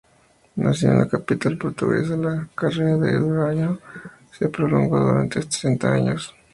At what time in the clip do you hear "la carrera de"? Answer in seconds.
2.17-3.19